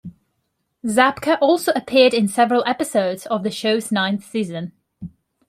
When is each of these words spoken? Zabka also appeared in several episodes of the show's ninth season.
Zabka 0.83 1.37
also 1.39 1.71
appeared 1.73 2.11
in 2.15 2.27
several 2.27 2.63
episodes 2.65 3.27
of 3.27 3.43
the 3.43 3.51
show's 3.51 3.91
ninth 3.91 4.23
season. 4.25 4.71